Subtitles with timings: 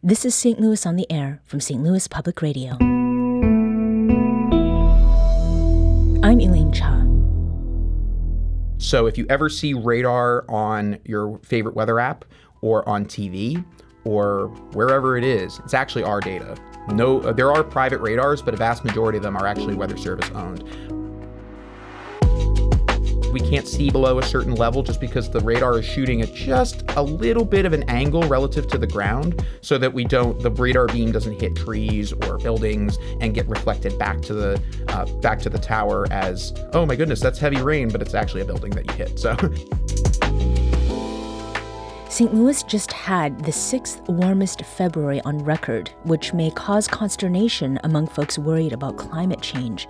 [0.00, 0.60] This is St.
[0.60, 1.82] Louis on the Air from St.
[1.82, 2.76] Louis Public Radio.
[6.22, 7.04] I'm Elaine Cha.
[8.78, 12.24] So if you ever see radar on your favorite weather app
[12.60, 13.64] or on TV
[14.04, 16.56] or wherever it is, it's actually our data.
[16.92, 20.30] No, there are private radars, but a vast majority of them are actually Weather Service
[20.30, 20.62] owned.
[23.32, 26.82] We can't see below a certain level just because the radar is shooting at just
[26.96, 30.50] a little bit of an angle relative to the ground so that we don't the
[30.50, 35.38] radar beam doesn't hit trees or buildings and get reflected back to the uh, back
[35.40, 38.70] to the tower as oh my goodness that's heavy rain but it's actually a building
[38.70, 39.36] that you hit so
[42.10, 42.32] St.
[42.34, 48.38] Louis just had the sixth warmest February on record, which may cause consternation among folks
[48.38, 49.86] worried about climate change.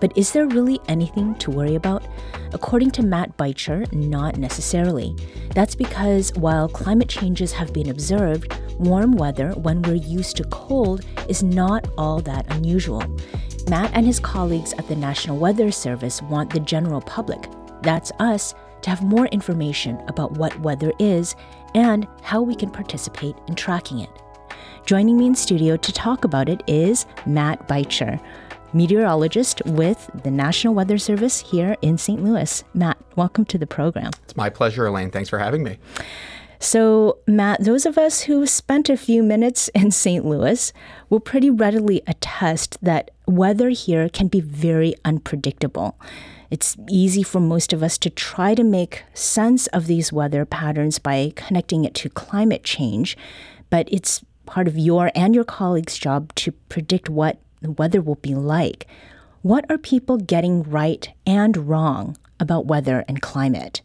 [0.00, 2.06] But is there really anything to worry about?
[2.52, 5.14] According to Matt Beitscher, not necessarily.
[5.54, 11.04] That's because while climate changes have been observed, warm weather when we're used to cold
[11.28, 13.04] is not all that unusual.
[13.68, 17.46] Matt and his colleagues at the National Weather Service want the general public,
[17.82, 21.36] that's us, to have more information about what weather is
[21.74, 24.10] and how we can participate in tracking it.
[24.86, 28.18] Joining me in studio to talk about it is Matt Beitscher
[28.72, 32.22] meteorologist with the National Weather Service here in St.
[32.22, 32.64] Louis.
[32.74, 34.10] Matt, welcome to the program.
[34.24, 35.10] It's my pleasure, Elaine.
[35.10, 35.78] Thanks for having me.
[36.62, 40.24] So, Matt, those of us who spent a few minutes in St.
[40.26, 40.72] Louis
[41.08, 45.98] will pretty readily attest that weather here can be very unpredictable.
[46.50, 50.98] It's easy for most of us to try to make sense of these weather patterns
[50.98, 53.16] by connecting it to climate change,
[53.70, 58.16] but it's part of your and your colleagues' job to predict what the weather will
[58.16, 58.86] be like.
[59.42, 63.82] What are people getting right and wrong about weather and climate?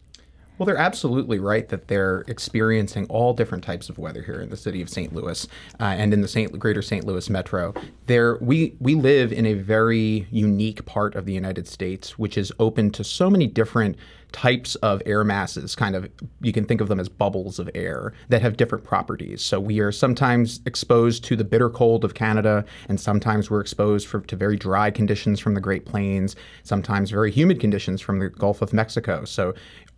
[0.58, 4.56] Well, they're absolutely right that they're experiencing all different types of weather here in the
[4.56, 5.12] city of St.
[5.12, 5.46] Louis
[5.78, 7.04] uh, and in the Saint, greater St.
[7.04, 7.74] Louis metro.
[8.06, 12.52] There, we we live in a very unique part of the United States, which is
[12.58, 13.96] open to so many different
[14.32, 16.08] types of air masses, kind of,
[16.40, 19.42] you can think of them as bubbles of air that have different properties.
[19.42, 24.06] So we are sometimes exposed to the bitter cold of Canada, and sometimes we're exposed
[24.06, 28.28] for, to very dry conditions from the Great Plains, sometimes very humid conditions from the
[28.28, 29.24] Gulf of Mexico.
[29.24, 29.54] So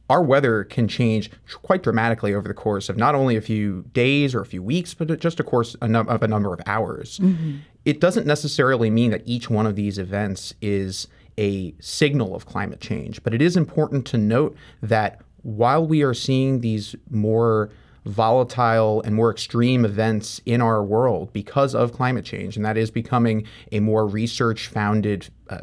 [0.08, 1.30] our weather can change
[1.62, 4.94] quite dramatically over the course of not only a few days or a few weeks,
[4.94, 7.19] but just a course of a number of hours.
[7.19, 7.58] Mm-hmm.
[7.84, 11.08] It doesn't necessarily mean that each one of these events is
[11.38, 16.14] a signal of climate change, but it is important to note that while we are
[16.14, 17.70] seeing these more
[18.04, 22.91] volatile and more extreme events in our world because of climate change, and that is
[22.91, 25.58] becoming a more research founded uh,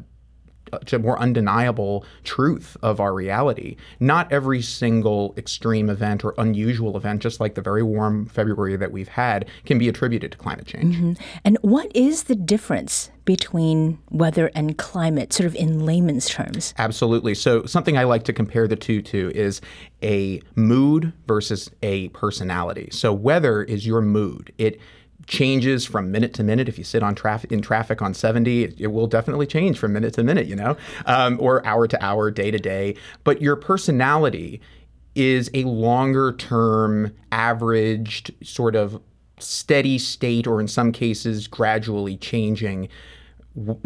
[0.93, 3.75] a more undeniable truth of our reality.
[3.99, 8.91] Not every single extreme event or unusual event, just like the very warm February that
[8.91, 10.95] we've had, can be attributed to climate change.
[10.95, 11.13] Mm-hmm.
[11.43, 16.73] And what is the difference between weather and climate, sort of in layman's terms?
[16.77, 17.33] Absolutely.
[17.35, 19.61] So, something I like to compare the two to is
[20.03, 22.89] a mood versus a personality.
[22.91, 24.53] So, weather is your mood.
[24.57, 24.79] It
[25.27, 26.69] changes from minute to minute.
[26.69, 29.93] If you sit on traffic in traffic on 70, it, it will definitely change from
[29.93, 32.95] minute to minute, you know, um, or hour to hour, day to day.
[33.23, 34.61] But your personality
[35.15, 39.01] is a longer term, averaged, sort of
[39.39, 42.89] steady state, or in some cases, gradually changing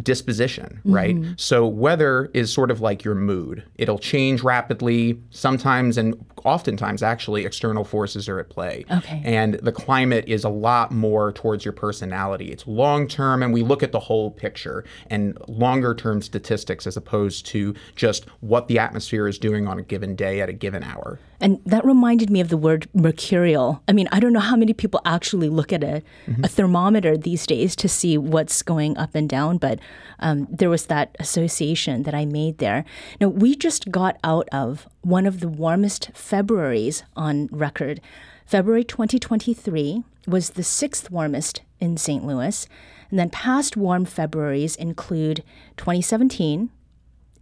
[0.02, 1.16] disposition, right?
[1.16, 1.34] Mm-hmm.
[1.38, 3.64] So weather is sort of like your mood.
[3.76, 5.22] It'll change rapidly.
[5.30, 8.86] Sometimes and oftentimes actually external forces are at play.
[8.92, 9.22] Okay.
[9.24, 12.52] And the climate is a lot more towards your personality.
[12.52, 16.98] It's long term and we look at the whole picture and longer term statistics as
[16.98, 20.84] opposed to just what the atmosphere is doing on a given day at a given
[20.84, 21.20] hour.
[21.42, 23.82] And that reminded me of the word mercurial.
[23.88, 26.44] I mean, I don't know how many people actually look at a, mm-hmm.
[26.44, 29.80] a thermometer these days to see what's going up and down, but
[30.20, 32.84] um, there was that association that I made there.
[33.22, 38.00] Now, we just got out of one of the warmest Februaries on record.
[38.46, 42.26] February 2023 was the sixth warmest in St.
[42.26, 42.68] Louis.
[43.10, 45.44] And then past warm Februaries include
[45.78, 46.70] 2017,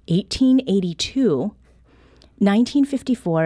[0.08, 1.38] 1882,
[2.40, 3.44] 1954,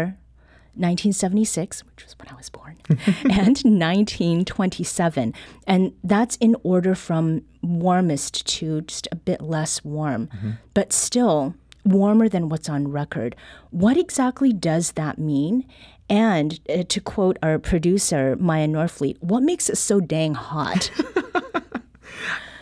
[0.73, 5.33] 1976, which was when I was born, and 1927.
[5.65, 10.27] And that's in order from warmest to just a bit less warm.
[10.27, 10.51] Mm-hmm.
[10.73, 13.35] But still, warmer than what's on record.
[13.69, 15.65] What exactly does that mean?
[16.09, 20.91] And uh, to quote our producer, Maya Norfleet, what makes it so dang hot?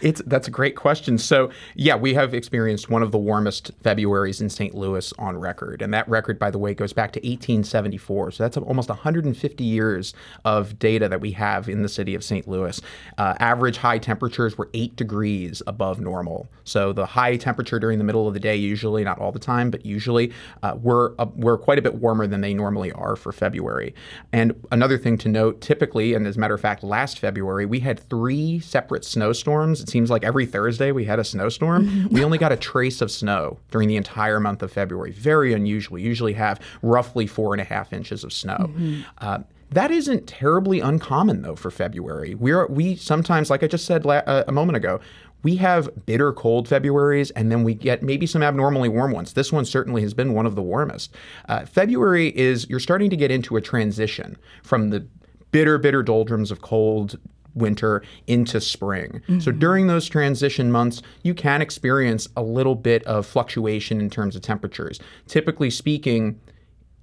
[0.02, 1.18] It's that's a great question.
[1.18, 4.76] So yeah, we have experienced one of the warmest Februarys in St.
[4.76, 8.32] Louis on record, and that record, by the way, goes back to 1874.
[8.32, 10.14] So that's almost 150 years
[10.46, 12.48] of data that we have in the city of St.
[12.48, 12.82] Louis.
[13.18, 16.48] Uh, average high temperatures were eight degrees above normal.
[16.64, 19.72] So the high temperature during the middle of the day, usually not all the time,
[19.72, 20.32] but usually,
[20.64, 23.94] uh, were uh, were quite a bit warmer than they normally are for February.
[24.32, 27.80] And another thing to note, typically, and as a matter of fact, last February we
[27.80, 32.08] had three separate snowstorms seems like every Thursday we had a snowstorm.
[32.20, 35.12] We only got a trace of snow during the entire month of February.
[35.12, 35.96] Very unusual.
[35.96, 38.58] We usually have roughly four and a half inches of snow.
[38.58, 39.02] Mm-hmm.
[39.20, 39.40] Uh,
[39.72, 42.36] that isn't terribly uncommon though for February.
[42.36, 45.00] We are we sometimes, like I just said la- uh, a moment ago,
[45.44, 49.34] we have bitter cold Februarys, and then we get maybe some abnormally warm ones.
[49.34, 51.16] This one certainly has been one of the warmest.
[51.48, 55.08] Uh, February is you're starting to get into a transition from the
[55.52, 57.18] bitter, bitter doldrums of cold
[57.60, 59.22] winter into spring.
[59.28, 59.40] Mm-hmm.
[59.40, 64.36] So during those transition months, you can experience a little bit of fluctuation in terms
[64.36, 65.00] of temperatures.
[65.28, 66.40] Typically speaking,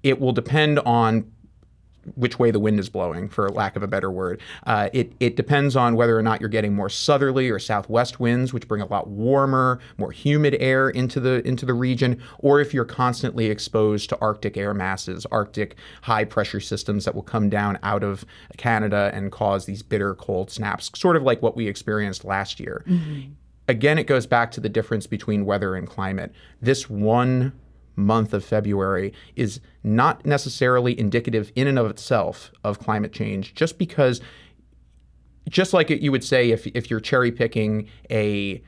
[0.03, 1.31] it will depend on
[2.15, 4.41] which way the wind is blowing, for lack of a better word.
[4.67, 8.53] Uh, it, it depends on whether or not you're getting more southerly or southwest winds,
[8.53, 12.73] which bring a lot warmer, more humid air into the into the region, or if
[12.73, 17.79] you're constantly exposed to Arctic air masses, Arctic high pressure systems that will come down
[17.83, 18.25] out of
[18.57, 22.85] Canada and cause these bitter cold snaps, sort of like what we experienced last year.
[22.87, 23.33] Mm-hmm.
[23.69, 26.33] Again, it goes back to the difference between weather and climate.
[26.63, 27.53] This one
[27.97, 33.79] month of February is not necessarily indicative in and of itself of climate change, just
[33.79, 34.21] because,
[35.49, 38.63] just like you would say if, if you're cherry picking a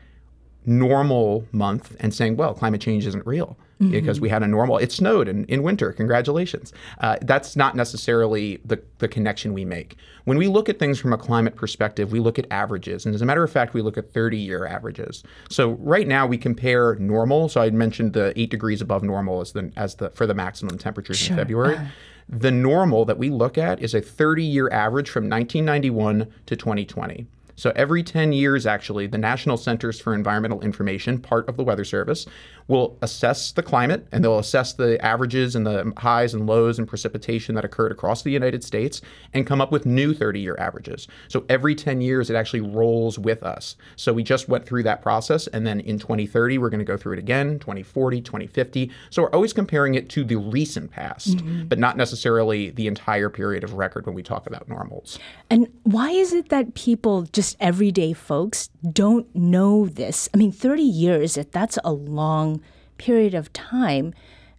[0.69, 3.91] normal month and saying, well, climate change isn't real mm-hmm.
[3.91, 6.73] because we had a normal, it snowed in, in winter, congratulations.
[7.01, 9.97] Uh, that's not necessarily the, the connection we make.
[10.25, 13.07] When we look at things from a climate perspective, we look at averages.
[13.07, 15.25] And as a matter of fact, we look at 30 year averages.
[15.49, 17.49] So right now we compare normal.
[17.49, 20.77] So I mentioned the eight degrees above normal as the, as the, for the maximum
[20.77, 21.35] temperatures sure.
[21.35, 21.77] in February.
[21.77, 21.87] Uh.
[22.29, 27.27] The normal that we look at is a 30 year average from 1991 to 2020.
[27.59, 31.85] So every 10 years, actually, the National Centers for Environmental Information, part of the Weather
[31.85, 32.25] Service,
[32.69, 36.87] will assess the climate and they'll assess the averages and the highs and lows and
[36.87, 39.01] precipitation that occurred across the United States
[39.35, 41.09] and come up with new 30 year averages.
[41.29, 43.75] So every 10 years, it actually rolls with us.
[43.97, 45.49] So we just went through that process.
[45.49, 48.91] And then in 2030, we're going to go through it again, 2040, 2050.
[49.11, 51.65] So we're always comparing it to the recent past, mm-hmm.
[51.65, 55.19] but not necessarily the entire period of record when we talk about normals.
[55.51, 60.29] And why is it that people just just everyday folks don't know this.
[60.35, 62.58] I mean, 30 years, that's a long
[62.99, 64.15] period of time.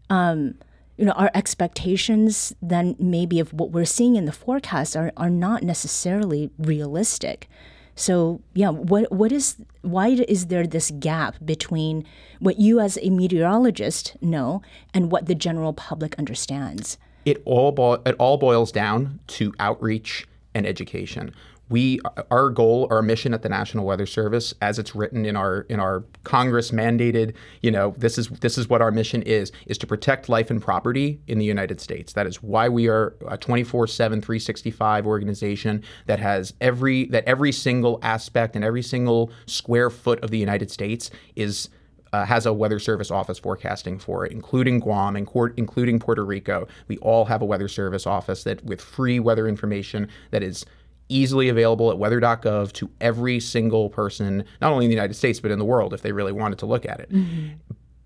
[0.09, 0.55] Um,
[0.97, 5.29] you know, our expectations then maybe of what we're seeing in the forecast are, are
[5.29, 7.47] not necessarily realistic.
[7.95, 12.05] So yeah, what what is why is there this gap between
[12.39, 14.61] what you as a meteorologist know
[14.93, 16.97] and what the general public understands?
[17.25, 21.33] It all bo- it all boils down to outreach and education
[21.69, 21.99] we
[22.31, 25.79] our goal our mission at the national weather service as it's written in our in
[25.79, 29.87] our congress mandated you know this is this is what our mission is is to
[29.87, 33.89] protect life and property in the united states that is why we are a 24/7
[33.97, 40.31] 365 organization that has every that every single aspect and every single square foot of
[40.31, 41.69] the united states is
[42.11, 46.67] uh, has a weather service office forecasting for it, including Guam and including Puerto Rico.
[46.87, 50.65] We all have a weather service office that with free weather information that is
[51.09, 55.51] easily available at weather.gov to every single person, not only in the United States, but
[55.51, 57.11] in the world if they really wanted to look at it.
[57.11, 57.55] Mm-hmm.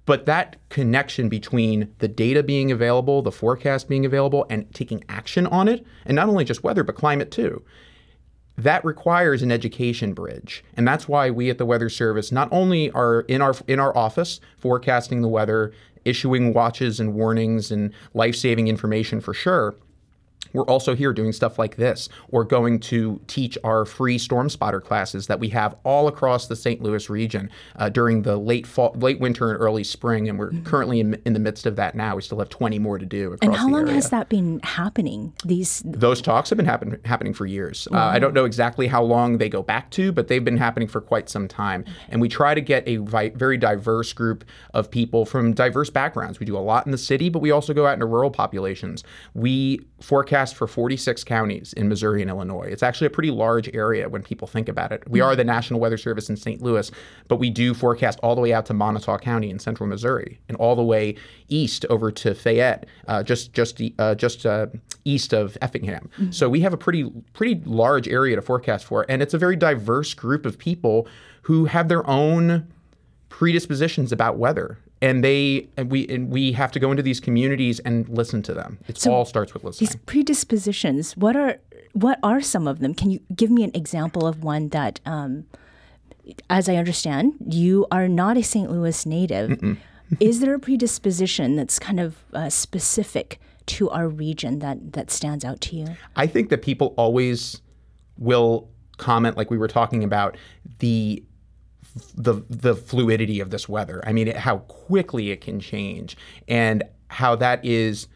[0.06, 5.48] But that connection between the data being available, the forecast being available, and taking action
[5.48, 7.64] on it, and not only just weather, but climate too,
[8.58, 10.64] that requires an education bridge.
[10.76, 13.96] And that's why we at the Weather Service not only are in our in our
[13.98, 15.72] office forecasting the weather,
[16.06, 19.74] issuing watches and warnings and life-saving information for sure,
[20.54, 22.10] we're also here doing stuff like this.
[22.30, 26.56] We're going to teach our free storm spotter classes that we have all across the
[26.56, 26.82] St.
[26.82, 30.64] Louis region uh, during the late fall, late winter and early spring, and we're mm-hmm.
[30.64, 32.16] currently in, in, the midst of that now.
[32.16, 33.36] We still have 20 more to do.
[33.42, 33.96] and how long area.
[33.96, 35.34] has that been happening?
[35.44, 37.88] These those talks have been happen, happening for years.
[37.92, 40.88] Uh, I don't know exactly how long they go back to, but they've been happening
[40.88, 41.86] for quite some time.
[42.10, 46.40] And we try to get a vi- very diverse group of people from diverse backgrounds.
[46.40, 49.04] We do a lot in the city, but we also go out into rural populations.
[49.34, 52.68] We forecast forecast for 46 counties in Missouri and Illinois.
[52.70, 55.04] It's actually a pretty large area when people think about it.
[55.08, 56.62] We are the National Weather Service in St.
[56.62, 56.92] Louis,
[57.28, 60.58] but we do forecast all the way out to Moniteau County in central Missouri and
[60.58, 61.16] all the way
[61.48, 64.68] east over to Fayette, uh, just just uh, just uh,
[65.06, 66.10] east of Effingham.
[66.32, 69.56] So we have a pretty pretty large area to forecast for, and it's a very
[69.56, 71.08] diverse group of people
[71.44, 72.68] who have their own
[73.30, 77.80] predispositions about weather and they and we and we have to go into these communities
[77.82, 81.58] and listen to them it all starts with listening These predispositions, what are
[81.92, 82.96] what are some of them?
[82.96, 85.46] Can you give me an example of one that, um,
[86.50, 88.72] as I understand, you are not a St.
[88.72, 89.78] Louis native.
[90.20, 95.44] Is there a predisposition that's kind of uh, specific to our region that that stands
[95.46, 95.88] out to you?
[96.16, 97.62] i think that people always
[98.18, 100.38] will comment like we were talking about
[100.80, 101.24] the
[102.16, 104.02] the the fluidity of this weather.
[104.06, 108.08] I mean, it, how quickly it can change, and how that is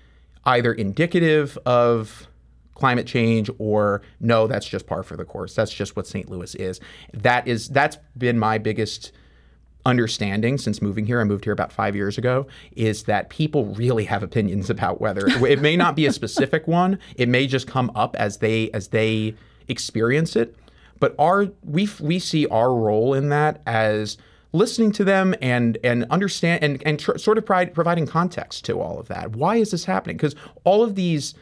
[0.45, 2.27] either indicative of
[2.73, 5.55] climate change or no, that's just par for the course.
[5.55, 6.29] That's just what St.
[6.29, 6.79] Louis is.
[7.13, 9.11] That is that's been my biggest
[9.85, 11.19] understanding since moving here.
[11.19, 12.47] I moved here about five years ago.
[12.75, 15.27] Is that people really have opinions about weather.
[15.27, 16.99] it may not be a specific one.
[17.15, 19.35] It may just come up as they as they
[19.67, 20.55] experience it.
[20.99, 24.17] But our we we see our role in that as
[24.53, 28.79] listening to them and and understand and and tr- sort of pri- providing context to
[28.79, 29.35] all of that.
[29.35, 30.17] Why is this happening?
[30.17, 31.35] Because all of these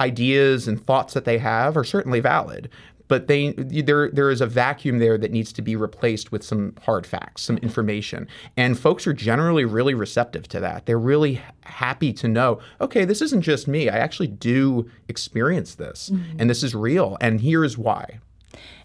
[0.00, 2.70] ideas and thoughts that they have are certainly valid,
[3.08, 6.74] but they there there is a vacuum there that needs to be replaced with some
[6.82, 8.28] hard facts, some information.
[8.56, 10.86] And folks are generally really receptive to that.
[10.86, 13.88] They're really happy to know, okay, this isn't just me.
[13.88, 16.40] I actually do experience this, mm-hmm.
[16.40, 18.20] and this is real, and here's why.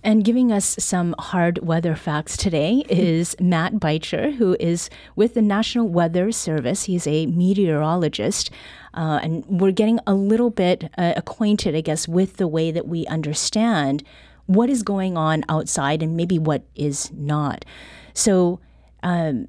[0.04, 5.42] And giving us some hard weather facts today is Matt Beitscher, who is with the
[5.42, 6.84] National Weather Service.
[6.84, 8.52] He's a meteorologist.
[8.94, 12.88] Uh, and we're getting a little bit uh, acquainted, I guess, with the way that
[12.88, 14.04] we understand
[14.46, 17.66] what is going on outside and maybe what is not.
[18.14, 18.60] So,
[19.02, 19.48] um,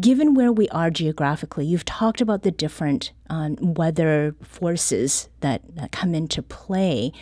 [0.00, 5.92] given where we are geographically, you've talked about the different um, weather forces that, that
[5.92, 7.12] come into play.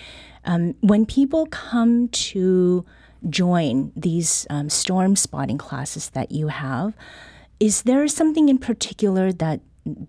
[0.44, 2.85] Um, when people come to
[3.28, 6.94] join these um, storm spotting classes that you have,
[7.61, 9.61] is there something in particular that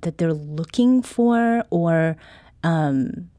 [0.02, 2.18] that they're looking for, or
[2.64, 3.30] um,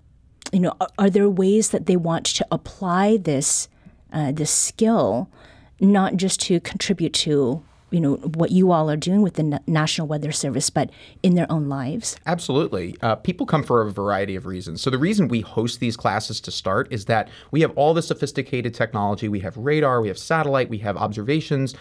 [0.53, 3.69] you know, are, are, there ways that they want to apply this
[4.13, 5.29] uh, this skill,
[5.81, 10.07] not just to contribute to you know what you all are doing with the National
[10.07, 10.91] Weather Service, but
[11.23, 12.17] in their own lives?
[12.27, 12.97] Absolutely.
[13.03, 14.81] Uh, people come for a variety of reasons.
[14.81, 18.03] So the reason we host these classes to start is that we have all the
[18.03, 19.29] sophisticated technology.
[19.29, 21.75] We have radar, we have satellite, we have observations,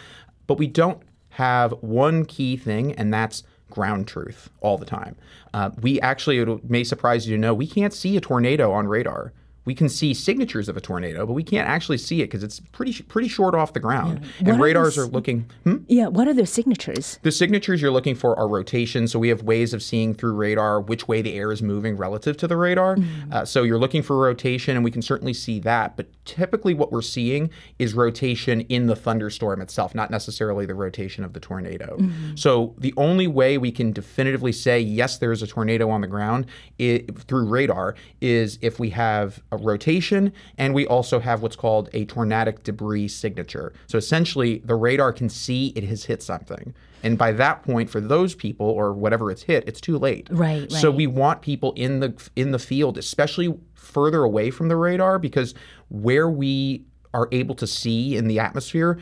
[0.47, 5.15] but we don't have one key thing, and that's ground truth all the time.
[5.53, 8.87] Uh, we actually, it may surprise you to know, we can't see a tornado on
[8.87, 9.33] radar
[9.67, 12.61] we can see signatures of a tornado, but we can't actually see it because it's
[12.71, 14.21] pretty pretty short off the ground.
[14.39, 14.51] Yeah.
[14.51, 15.45] And radars are, are looking.
[15.65, 15.79] Hmm?
[15.89, 17.19] Yeah, what are the signatures?
[17.23, 19.09] The signatures you're looking for are rotation.
[19.09, 22.37] So we have ways of seeing through radar which way the air is moving relative
[22.37, 22.95] to the radar.
[22.95, 23.33] Mm-hmm.
[23.33, 25.97] Uh, so you're looking for rotation, and we can certainly see that.
[25.97, 31.25] But typically, what we're seeing is rotation in the thunderstorm itself, not necessarily the rotation
[31.25, 31.97] of the tornado.
[31.97, 32.37] Mm-hmm.
[32.37, 36.07] So the only way we can definitively say yes, there is a tornado on the
[36.07, 36.45] ground
[36.77, 41.89] it, through radar is if we have a rotation, and we also have what's called
[41.93, 43.73] a tornadic debris signature.
[43.87, 46.73] So essentially, the radar can see it has hit something.
[47.03, 50.27] And by that point, for those people or whatever it's hit, it's too late.
[50.31, 50.61] Right.
[50.61, 50.71] right.
[50.71, 55.19] So we want people in the in the field, especially further away from the radar,
[55.19, 55.53] because
[55.89, 56.83] where we
[57.13, 58.99] are able to see in the atmosphere,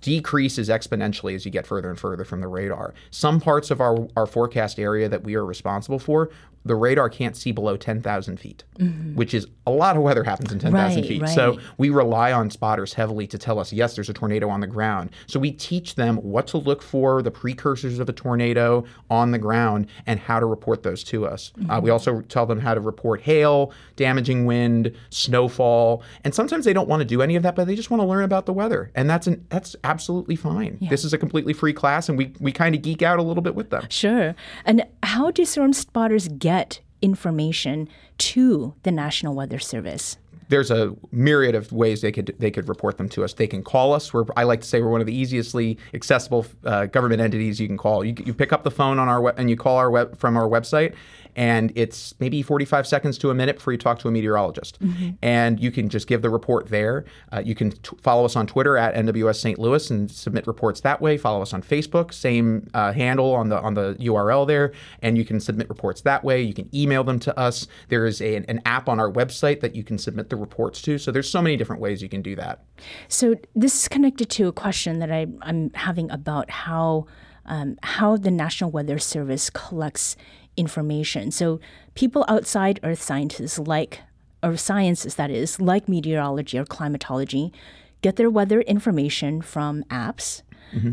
[0.00, 2.94] decreases exponentially as you get further and further from the radar.
[3.10, 6.30] Some parts of our, our forecast area that we are responsible for,
[6.64, 9.14] the radar can't see below 10,000 feet, mm-hmm.
[9.14, 11.22] which is a lot of weather happens in 10,000 right, feet.
[11.22, 11.30] Right.
[11.30, 14.66] So we rely on spotters heavily to tell us, yes, there's a tornado on the
[14.66, 15.10] ground.
[15.26, 19.38] So we teach them what to look for, the precursors of a tornado on the
[19.38, 21.52] ground, and how to report those to us.
[21.58, 21.70] Mm-hmm.
[21.70, 26.72] Uh, we also tell them how to report hail, damaging wind, snowfall, and sometimes they
[26.74, 28.52] don't want to do any of that, but they just want to learn about the
[28.52, 30.76] weather, and that's an, that's absolutely fine.
[30.80, 30.90] Yeah.
[30.90, 33.42] This is a completely free class, and we we kind of geek out a little
[33.42, 33.86] bit with them.
[33.88, 34.34] Sure.
[34.66, 37.88] And how do storm spotters get get information
[38.18, 40.16] to the National Weather Service?
[40.48, 43.34] There's a myriad of ways they could they could report them to us.
[43.34, 44.12] They can call us.
[44.12, 47.68] We're, I like to say we're one of the easiestly accessible uh, government entities you
[47.68, 48.04] can call.
[48.04, 50.36] You, you pick up the phone on our web and you call our web from
[50.36, 50.94] our website,
[51.36, 54.78] and it's maybe 45 seconds to a minute before you talk to a meteorologist.
[55.22, 57.04] And you can just give the report there.
[57.32, 59.58] Uh, you can t- follow us on Twitter at NWS St.
[59.58, 61.16] Louis and submit reports that way.
[61.16, 64.72] Follow us on Facebook, same uh, handle on the on the URL there,
[65.02, 66.42] and you can submit reports that way.
[66.42, 67.66] You can email them to us.
[67.88, 70.98] There is a, an app on our website that you can submit the reports to.
[70.98, 72.64] So there's so many different ways you can do that.
[73.08, 77.06] So this is connected to a question that I, I'm having about how
[77.46, 80.16] um, how the National Weather Service collects
[80.56, 81.30] information.
[81.30, 81.60] So
[81.94, 84.00] people outside Earth scientists like
[84.42, 87.52] or sciences that is like meteorology or climatology
[88.02, 90.42] get their weather information from apps.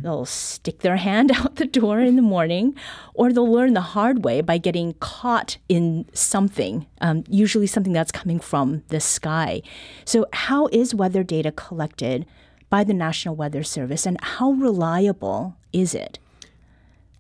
[0.01, 2.75] They'll stick their hand out the door in the morning,
[3.13, 8.11] or they'll learn the hard way by getting caught in something, um, usually something that's
[8.11, 9.61] coming from the sky.
[10.03, 12.25] So, how is weather data collected
[12.69, 16.19] by the National Weather Service, and how reliable is it?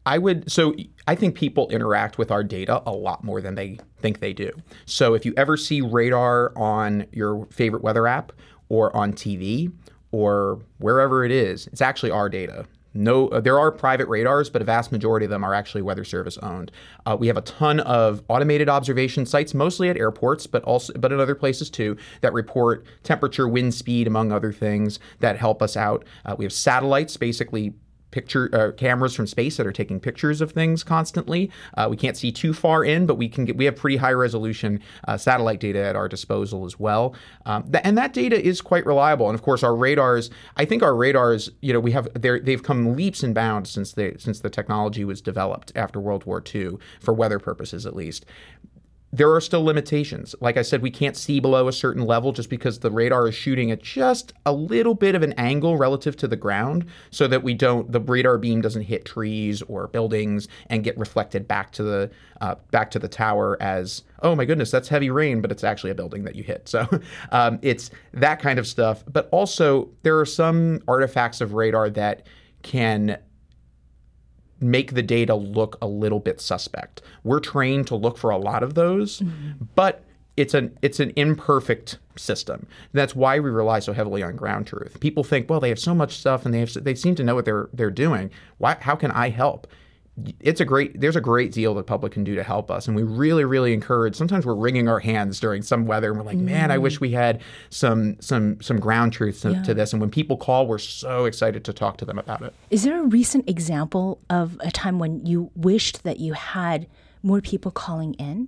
[0.07, 0.73] I would so
[1.05, 4.53] I think people interact with our data a lot more than they think they do.
[4.85, 8.31] So if you ever see radar on your favorite weather app
[8.69, 9.69] or on TV
[10.13, 12.65] or wherever it is, it's actually our data.
[12.93, 16.37] No, there are private radars, but a vast majority of them are actually Weather Service
[16.39, 16.71] owned.
[17.05, 21.11] Uh, we have a ton of automated observation sites, mostly at airports, but also but
[21.11, 25.75] in other places too, that report temperature, wind speed, among other things that help us
[25.75, 26.05] out.
[26.25, 27.73] Uh, we have satellites, basically
[28.11, 31.51] picture uh, cameras from space that are taking pictures of things constantly.
[31.75, 34.13] Uh, we can't see too far in, but we can get we have pretty high
[34.13, 37.15] resolution uh, satellite data at our disposal as well.
[37.45, 39.29] Um, th- and that data is quite reliable.
[39.29, 40.29] And of course, our radars.
[40.55, 41.49] I think our radars.
[41.61, 45.03] You know, we have they they've come leaps and bounds since they since the technology
[45.03, 48.25] was developed after World War II for weather purposes at least
[49.13, 50.35] there are still limitations.
[50.41, 53.35] Like I said, we can't see below a certain level just because the radar is
[53.35, 57.41] shooting at just a little bit of an angle relative to the ground so that
[57.41, 61.83] we don't the radar beam doesn't hit trees or buildings and get reflected back to
[61.83, 62.11] the
[62.41, 65.89] uh, back to the tower as oh my goodness that's heavy rain but it's actually
[65.89, 66.87] a building that you hit so
[67.31, 72.27] um, it's that kind of stuff but also there are some artifacts of radar that
[72.61, 73.17] can
[74.59, 77.01] make the data look a little bit suspect.
[77.23, 79.65] We're trained to look for a lot of those, mm-hmm.
[79.75, 80.03] but
[80.35, 82.67] it's an it's an imperfect system.
[82.93, 84.99] That's why we rely so heavily on ground truth.
[84.99, 87.35] People think, well, they have so much stuff and they have they seem to know
[87.35, 88.29] what they're they're doing.
[88.57, 89.67] Why how can I help?
[90.39, 92.95] It's a great there's a great deal the public can do to help us and
[92.95, 96.37] we really really encourage sometimes we're wringing our hands during some weather and we're like
[96.37, 96.41] mm.
[96.41, 99.61] man i wish we had some some some ground truth to, yeah.
[99.61, 102.53] to, this and when people call we're so excited to talk to them about it
[102.71, 106.87] is there a recent example of a time when you wished that you had
[107.21, 108.47] more people calling in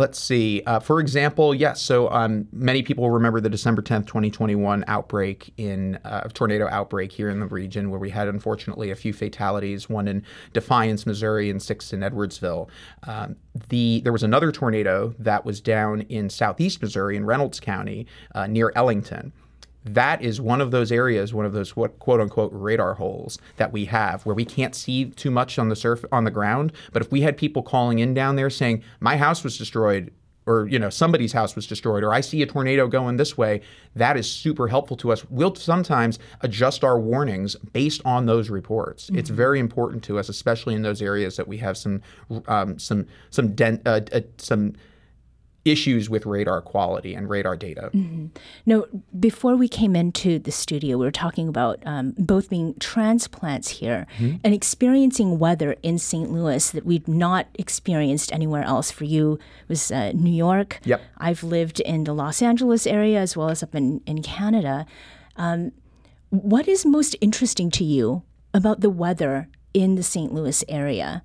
[0.00, 0.62] Let's see.
[0.64, 1.82] Uh, for example, yes.
[1.82, 7.28] So um, many people remember the December 10th, 2021 outbreak in uh, tornado outbreak here
[7.28, 11.62] in the region, where we had unfortunately a few fatalities, one in Defiance, Missouri, and
[11.62, 12.70] six in Edwardsville.
[13.02, 13.36] Um,
[13.68, 18.46] the there was another tornado that was down in southeast Missouri in Reynolds County uh,
[18.46, 19.34] near Ellington
[19.84, 23.72] that is one of those areas, one of those what, quote unquote radar holes that
[23.72, 26.72] we have where we can't see too much on the surf on the ground.
[26.92, 30.12] But if we had people calling in down there saying, My house was destroyed,
[30.46, 33.62] or you know, somebody's house was destroyed, or I see a tornado going this way,
[33.94, 35.24] that is super helpful to us.
[35.30, 39.06] We'll sometimes adjust our warnings based on those reports.
[39.06, 39.18] Mm-hmm.
[39.18, 42.02] It's very important to us, especially in those areas that we have some
[42.48, 44.74] um, some some den- uh, uh, some
[45.64, 47.90] issues with radar quality and radar data.
[47.92, 48.26] Mm-hmm.
[48.66, 48.86] No,
[49.18, 54.06] before we came into the studio, we were talking about um, both being transplants here
[54.18, 54.36] mm-hmm.
[54.42, 56.30] and experiencing weather in St.
[56.30, 58.90] Louis that we've not experienced anywhere else.
[58.90, 60.80] For you, it was uh, New York.
[60.84, 61.02] Yep.
[61.18, 64.86] I've lived in the Los Angeles area as well as up in, in Canada.
[65.36, 65.72] Um,
[66.30, 68.22] what is most interesting to you
[68.54, 70.32] about the weather in the St.
[70.32, 71.22] Louis area?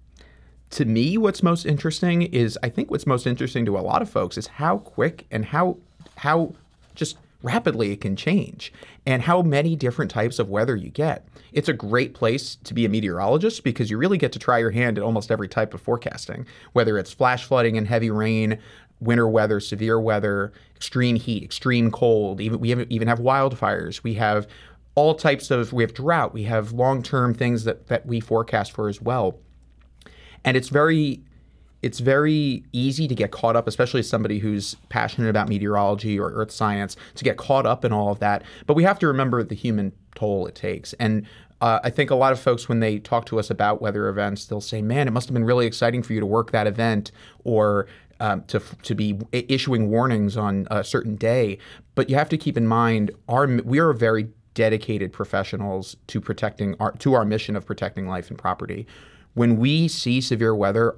[0.71, 4.09] To me, what's most interesting is I think what's most interesting to a lot of
[4.09, 5.77] folks is how quick and how
[6.17, 6.53] how
[6.95, 8.73] just rapidly it can change
[9.05, 11.27] and how many different types of weather you get.
[11.53, 14.71] It's a great place to be a meteorologist because you really get to try your
[14.71, 18.57] hand at almost every type of forecasting, whether it's flash flooding and heavy rain,
[18.99, 24.03] winter weather, severe weather, extreme heat, extreme cold, even we even have wildfires.
[24.03, 24.47] We have
[24.95, 28.89] all types of we have drought, we have long-term things that that we forecast for
[28.89, 29.37] as well
[30.45, 31.21] and it's very
[31.81, 36.31] it's very easy to get caught up, especially as somebody who's passionate about meteorology or
[36.31, 38.43] earth science, to get caught up in all of that.
[38.65, 40.93] But we have to remember the human toll it takes.
[40.93, 41.27] And
[41.61, 44.45] uh, I think a lot of folks, when they talk to us about weather events,
[44.45, 47.11] they'll say, "Man, it must have been really exciting for you to work that event,"
[47.43, 47.87] or
[48.19, 51.59] um, to to be issuing warnings on a certain day.
[51.93, 56.75] But you have to keep in mind, our we are very dedicated professionals to protecting
[56.79, 58.87] our to our mission of protecting life and property
[59.35, 60.95] when we see severe weather,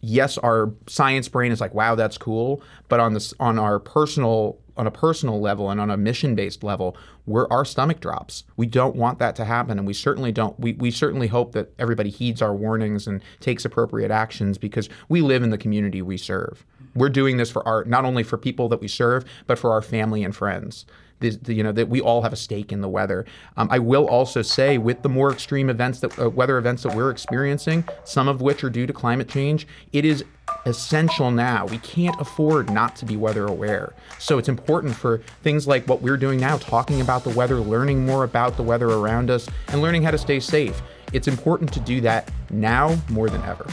[0.00, 2.62] yes, our science brain is like, wow, that's cool.
[2.88, 6.96] But on this, on our personal, on a personal level and on a mission-based level,
[7.26, 8.44] we're our stomach drops.
[8.56, 10.58] We don't want that to happen, and we certainly don't.
[10.58, 15.20] We we certainly hope that everybody heeds our warnings and takes appropriate actions because we
[15.20, 16.64] live in the community we serve.
[16.94, 19.82] We're doing this for our not only for people that we serve, but for our
[19.82, 20.86] family and friends
[21.20, 23.26] the, you know that we all have a stake in the weather.
[23.56, 26.94] Um, I will also say, with the more extreme events that uh, weather events that
[26.94, 30.24] we're experiencing, some of which are due to climate change, it is
[30.66, 31.66] essential now.
[31.66, 33.94] We can't afford not to be weather aware.
[34.18, 38.04] So it's important for things like what we're doing now, talking about the weather, learning
[38.04, 40.82] more about the weather around us, and learning how to stay safe.
[41.12, 43.66] It's important to do that now more than ever.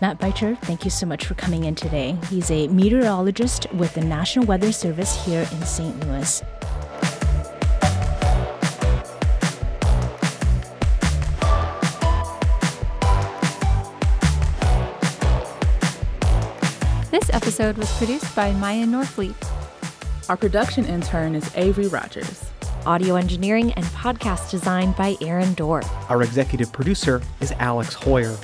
[0.00, 2.16] Matt Beitscher, thank you so much for coming in today.
[2.28, 5.98] He's a meteorologist with the National Weather Service here in St.
[6.06, 6.42] Louis.
[17.10, 19.34] This episode was produced by Maya Norfleet.
[20.28, 22.44] Our production intern is Avery Rogers.
[22.84, 25.82] Audio engineering and podcast design by Aaron Doerr.
[26.08, 28.36] Our executive producer is Alex Heuer.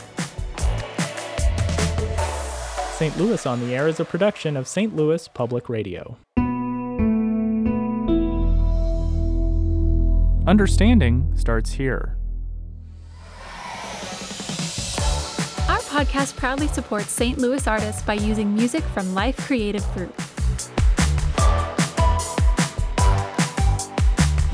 [3.00, 3.16] St.
[3.16, 4.94] Louis on the Air is a production of St.
[4.94, 6.18] Louis Public Radio.
[10.46, 12.18] Understanding starts here.
[15.66, 17.38] Our podcast proudly supports St.
[17.38, 20.14] Louis artists by using music from Life Creative Group.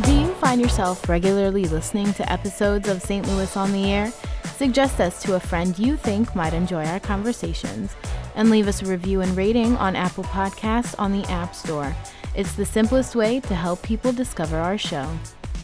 [0.05, 3.27] Do you find yourself regularly listening to episodes of St.
[3.27, 4.13] Louis on the Air?
[4.57, 7.97] Suggest us to a friend you think might enjoy our conversations
[8.37, 11.97] and leave us a review and rating on Apple Podcasts on the App Store.
[12.37, 15.07] It's the simplest way to help people discover our show.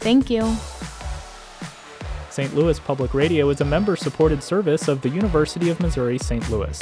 [0.01, 0.41] Thank you.
[2.29, 2.53] St.
[2.55, 6.49] Louis Public Radio is a member supported service of the University of Missouri St.
[6.49, 6.81] Louis.